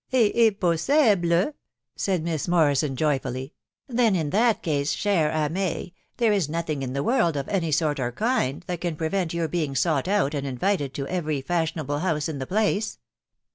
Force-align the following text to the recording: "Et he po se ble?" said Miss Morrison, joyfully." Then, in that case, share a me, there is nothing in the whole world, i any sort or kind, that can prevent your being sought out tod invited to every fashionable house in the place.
"Et 0.11 0.33
he 0.33 0.49
po 0.49 0.75
se 0.75 1.13
ble?" 1.13 1.53
said 1.95 2.23
Miss 2.23 2.47
Morrison, 2.47 2.95
joyfully." 2.95 3.53
Then, 3.87 4.15
in 4.15 4.31
that 4.31 4.63
case, 4.63 4.93
share 4.93 5.29
a 5.29 5.47
me, 5.47 5.93
there 6.17 6.33
is 6.33 6.49
nothing 6.49 6.81
in 6.81 6.93
the 6.93 7.01
whole 7.01 7.05
world, 7.19 7.37
i 7.37 7.41
any 7.41 7.71
sort 7.71 7.99
or 7.99 8.11
kind, 8.11 8.63
that 8.65 8.81
can 8.81 8.95
prevent 8.95 9.31
your 9.35 9.47
being 9.47 9.75
sought 9.75 10.07
out 10.07 10.31
tod 10.31 10.43
invited 10.43 10.95
to 10.95 11.05
every 11.07 11.39
fashionable 11.39 11.99
house 11.99 12.27
in 12.27 12.39
the 12.39 12.47
place. 12.47 12.97